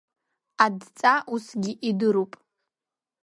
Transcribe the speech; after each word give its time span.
Адҵа 0.65 1.13
усгьы 1.33 1.73
идыруп… 1.89 2.31